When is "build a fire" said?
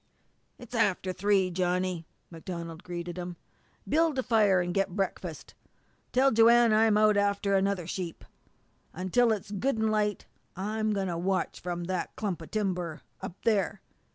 3.87-4.59